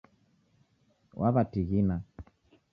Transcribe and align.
Wawatighina 1.19 1.95